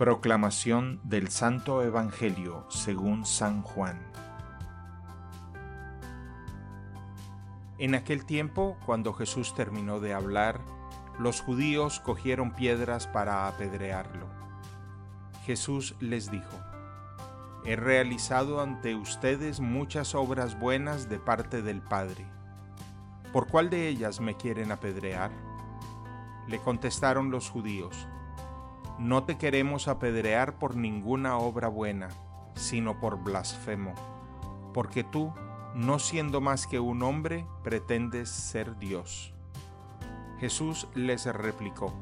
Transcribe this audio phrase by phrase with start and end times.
[0.00, 4.00] Proclamación del Santo Evangelio según San Juan.
[7.76, 10.62] En aquel tiempo, cuando Jesús terminó de hablar,
[11.18, 14.26] los judíos cogieron piedras para apedrearlo.
[15.44, 16.58] Jesús les dijo,
[17.66, 22.24] He realizado ante ustedes muchas obras buenas de parte del Padre.
[23.34, 25.30] ¿Por cuál de ellas me quieren apedrear?
[26.48, 28.08] Le contestaron los judíos,
[29.00, 32.10] no te queremos apedrear por ninguna obra buena,
[32.54, 33.94] sino por blasfemo,
[34.74, 35.32] porque tú,
[35.74, 39.32] no siendo más que un hombre, pretendes ser Dios.
[40.38, 41.94] Jesús les replicó,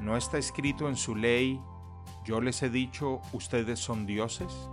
[0.00, 1.60] ¿no está escrito en su ley,
[2.24, 4.70] yo les he dicho, ustedes son dioses?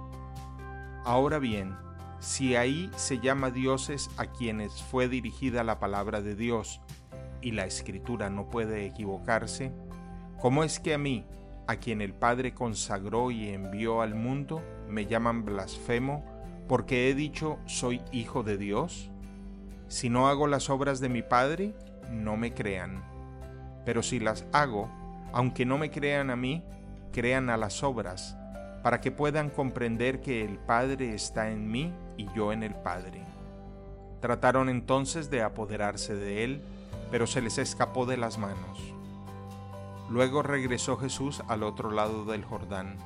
[1.04, 1.76] Ahora bien,
[2.20, 6.80] si ahí se llama dioses a quienes fue dirigida la palabra de Dios,
[7.42, 9.74] y la escritura no puede equivocarse,
[10.40, 11.26] ¿Cómo es que a mí,
[11.68, 16.24] a quien el Padre consagró y envió al mundo, me llaman blasfemo
[16.70, 19.12] porque he dicho soy hijo de Dios?
[19.90, 21.74] Si no hago las obras de mi Padre,
[22.10, 23.04] no me crean.
[23.84, 24.90] Pero si las hago,
[25.34, 26.64] aunque no me crean a mí,
[27.12, 28.38] crean a las obras,
[28.82, 33.26] para que puedan comprender que el Padre está en mí y yo en el Padre.
[34.22, 36.62] Trataron entonces de apoderarse de él,
[37.12, 38.99] pero se les escapó de las manos.
[40.10, 42.98] Luego regresó Jesús al otro lado del Jordán,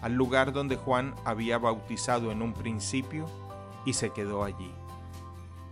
[0.00, 3.26] al lugar donde Juan había bautizado en un principio,
[3.84, 4.72] y se quedó allí.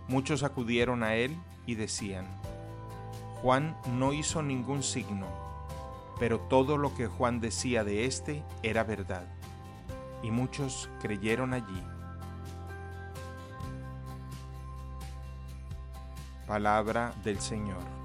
[0.07, 2.25] Muchos acudieron a él y decían,
[3.41, 5.27] Juan no hizo ningún signo,
[6.19, 9.27] pero todo lo que Juan decía de éste era verdad,
[10.21, 11.83] y muchos creyeron allí.
[16.47, 17.98] Palabra del Señor.